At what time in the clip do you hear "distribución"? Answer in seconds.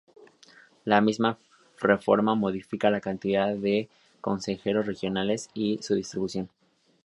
5.93-6.49